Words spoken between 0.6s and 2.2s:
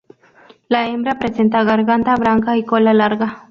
La hembra presenta garganta